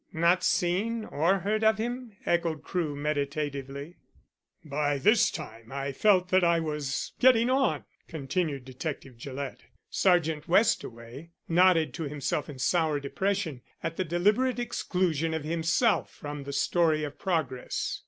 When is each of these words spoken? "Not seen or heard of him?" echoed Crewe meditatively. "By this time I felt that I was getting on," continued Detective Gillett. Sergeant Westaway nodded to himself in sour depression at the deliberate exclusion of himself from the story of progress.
"Not 0.13 0.43
seen 0.43 1.05
or 1.05 1.37
heard 1.41 1.63
of 1.63 1.77
him?" 1.77 2.13
echoed 2.25 2.63
Crewe 2.63 2.95
meditatively. 2.95 3.97
"By 4.65 4.97
this 4.97 5.29
time 5.29 5.71
I 5.71 5.91
felt 5.91 6.29
that 6.29 6.43
I 6.43 6.59
was 6.59 7.11
getting 7.19 7.51
on," 7.51 7.85
continued 8.07 8.65
Detective 8.65 9.15
Gillett. 9.15 9.61
Sergeant 9.91 10.47
Westaway 10.49 11.29
nodded 11.47 11.93
to 11.93 12.05
himself 12.05 12.49
in 12.49 12.57
sour 12.57 12.99
depression 12.99 13.61
at 13.83 13.95
the 13.95 14.03
deliberate 14.03 14.57
exclusion 14.57 15.35
of 15.35 15.43
himself 15.43 16.11
from 16.11 16.45
the 16.45 16.53
story 16.53 17.03
of 17.03 17.19
progress. 17.19 17.99